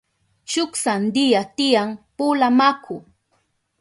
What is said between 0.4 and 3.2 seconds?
Shuk sandiya tiyan pula maku.